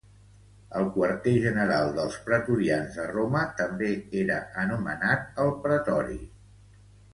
El 0.77 0.85
quarter 0.95 1.33
general 1.43 1.91
dels 1.97 2.17
pretorians 2.29 2.97
a 3.05 3.05
Roma 3.13 3.45
també 3.61 3.91
era 4.25 4.41
anomenat 4.65 5.41
el 5.47 5.55
Pretori. 5.69 6.21